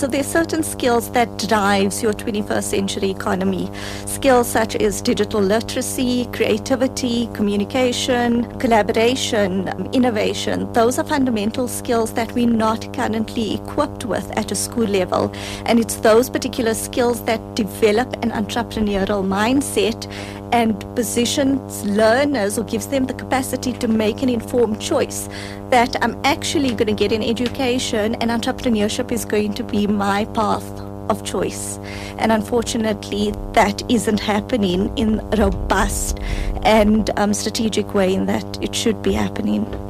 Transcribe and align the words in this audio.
So 0.00 0.06
there 0.06 0.22
are 0.22 0.24
certain 0.24 0.62
skills 0.62 1.10
that 1.10 1.28
drives 1.46 2.02
your 2.02 2.14
21st 2.14 2.62
century 2.62 3.10
economy. 3.10 3.70
Skills 4.06 4.48
such 4.48 4.74
as 4.76 5.02
digital 5.02 5.42
literacy, 5.42 6.24
creativity, 6.32 7.26
communication, 7.34 8.44
collaboration, 8.58 9.68
um, 9.68 9.90
innovation. 9.92 10.72
Those 10.72 10.98
are 10.98 11.04
fundamental 11.04 11.68
skills 11.68 12.14
that 12.14 12.32
we're 12.32 12.48
not 12.48 12.90
currently 12.94 13.56
equipped 13.56 14.06
with 14.06 14.30
at 14.38 14.50
a 14.50 14.54
school 14.54 14.86
level. 14.86 15.30
And 15.66 15.78
it's 15.78 15.96
those 15.96 16.30
particular 16.30 16.72
skills 16.72 17.22
that 17.24 17.54
develop 17.54 18.10
an 18.22 18.30
entrepreneurial 18.30 19.22
mindset 19.22 20.10
and 20.52 20.80
positions 20.96 21.84
learners 21.84 22.58
or 22.58 22.64
gives 22.64 22.86
them 22.88 23.04
the 23.04 23.14
capacity 23.14 23.72
to 23.74 23.86
make 23.86 24.22
an 24.22 24.28
informed 24.28 24.80
choice 24.80 25.28
that 25.70 25.94
I'm 26.02 26.20
actually 26.24 26.70
going 26.70 26.88
to 26.88 26.92
get 26.92 27.12
an 27.12 27.22
education 27.22 28.16
and 28.16 28.30
entrepreneurship 28.30 29.12
is 29.12 29.24
going 29.24 29.54
to 29.54 29.62
be 29.62 29.86
my 29.96 30.24
path 30.26 30.68
of 31.10 31.24
choice. 31.24 31.78
And 32.18 32.32
unfortunately, 32.32 33.32
that 33.52 33.82
isn't 33.90 34.20
happening 34.20 34.96
in 34.96 35.20
a 35.32 35.36
robust 35.36 36.18
and 36.62 37.10
um, 37.18 37.34
strategic 37.34 37.94
way 37.94 38.14
in 38.14 38.26
that 38.26 38.62
it 38.62 38.74
should 38.74 39.02
be 39.02 39.12
happening. 39.12 39.89